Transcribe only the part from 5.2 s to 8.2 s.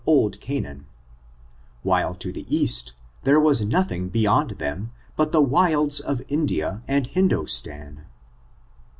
the wilds of India and Hindostan.